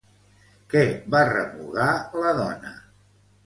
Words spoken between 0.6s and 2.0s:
Què va remugar